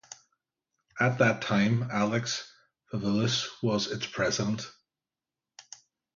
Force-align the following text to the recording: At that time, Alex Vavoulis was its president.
At 0.99 1.19
that 1.19 1.43
time, 1.43 1.87
Alex 1.91 2.51
Vavoulis 2.91 3.45
was 3.61 3.91
its 3.91 4.07
president. 4.07 4.63